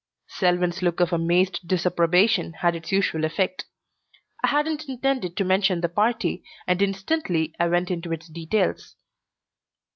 Selwyn's 0.25 0.81
look 0.81 0.99
of 0.99 1.13
amazed 1.13 1.67
disapprobation 1.67 2.53
had 2.53 2.75
its 2.75 2.91
usual 2.91 3.23
effect. 3.23 3.65
I 4.43 4.47
hadn't 4.47 4.89
intended 4.89 5.37
to 5.37 5.43
mention 5.45 5.81
the 5.81 5.89
party, 5.89 6.43
and 6.65 6.81
instantly 6.81 7.53
I 7.59 7.67
went 7.67 7.91
into 7.91 8.11
its 8.11 8.27
details. 8.27 8.95